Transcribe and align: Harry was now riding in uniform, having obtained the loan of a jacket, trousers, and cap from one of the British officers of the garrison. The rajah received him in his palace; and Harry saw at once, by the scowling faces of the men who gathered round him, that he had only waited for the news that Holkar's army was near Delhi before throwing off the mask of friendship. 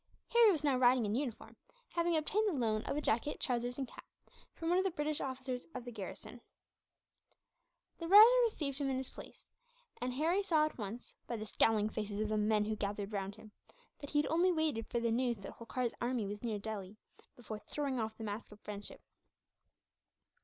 Harry 0.29 0.51
was 0.51 0.63
now 0.63 0.75
riding 0.75 1.05
in 1.05 1.13
uniform, 1.13 1.55
having 1.91 2.17
obtained 2.17 2.47
the 2.49 2.53
loan 2.59 2.81
of 2.85 2.97
a 2.97 3.01
jacket, 3.01 3.39
trousers, 3.39 3.77
and 3.77 3.87
cap 3.87 4.03
from 4.55 4.67
one 4.67 4.79
of 4.79 4.83
the 4.83 4.89
British 4.89 5.21
officers 5.21 5.67
of 5.75 5.85
the 5.85 5.91
garrison. 5.91 6.41
The 7.99 8.07
rajah 8.07 8.41
received 8.45 8.79
him 8.79 8.89
in 8.89 8.97
his 8.97 9.11
palace; 9.11 9.51
and 10.01 10.15
Harry 10.15 10.41
saw 10.41 10.65
at 10.65 10.79
once, 10.79 11.13
by 11.27 11.35
the 11.37 11.45
scowling 11.45 11.87
faces 11.91 12.19
of 12.19 12.29
the 12.29 12.37
men 12.37 12.65
who 12.65 12.75
gathered 12.75 13.13
round 13.13 13.35
him, 13.35 13.51
that 13.99 14.09
he 14.09 14.17
had 14.19 14.31
only 14.31 14.51
waited 14.51 14.87
for 14.87 14.99
the 14.99 15.11
news 15.11 15.37
that 15.37 15.51
Holkar's 15.51 15.93
army 16.01 16.25
was 16.25 16.41
near 16.41 16.57
Delhi 16.57 16.97
before 17.35 17.59
throwing 17.59 17.99
off 17.99 18.17
the 18.17 18.23
mask 18.23 18.51
of 18.51 18.59
friendship. 18.61 19.01